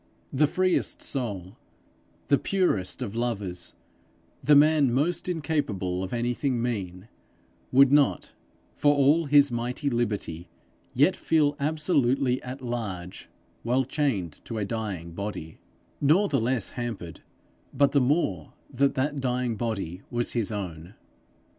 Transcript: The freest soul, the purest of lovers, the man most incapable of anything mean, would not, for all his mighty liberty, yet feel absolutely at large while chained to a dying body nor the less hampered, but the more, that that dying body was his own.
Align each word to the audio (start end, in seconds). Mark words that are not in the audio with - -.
The 0.33 0.47
freest 0.47 1.03
soul, 1.03 1.57
the 2.25 2.39
purest 2.39 3.03
of 3.03 3.15
lovers, 3.15 3.75
the 4.43 4.55
man 4.55 4.91
most 4.91 5.29
incapable 5.29 6.01
of 6.03 6.11
anything 6.11 6.59
mean, 6.59 7.07
would 7.71 7.91
not, 7.91 8.33
for 8.73 8.95
all 8.95 9.25
his 9.25 9.51
mighty 9.51 9.91
liberty, 9.91 10.49
yet 10.95 11.15
feel 11.15 11.55
absolutely 11.59 12.41
at 12.41 12.63
large 12.63 13.29
while 13.61 13.83
chained 13.83 14.43
to 14.45 14.57
a 14.57 14.65
dying 14.65 15.11
body 15.11 15.59
nor 16.01 16.27
the 16.27 16.41
less 16.41 16.71
hampered, 16.71 17.21
but 17.71 17.91
the 17.91 18.01
more, 18.01 18.53
that 18.71 18.95
that 18.95 19.21
dying 19.21 19.55
body 19.55 20.01
was 20.09 20.31
his 20.31 20.51
own. 20.51 20.95